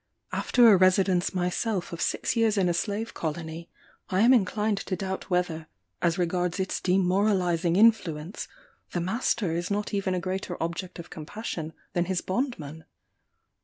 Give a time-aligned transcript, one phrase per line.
[0.31, 3.69] After a residence myself of six years in a slave colony,
[4.09, 5.67] I am inclined to doubt whether,
[6.01, 8.47] as regards its demoralizing influence,
[8.93, 12.83] the master is not even a greater object of compassion than his bondman.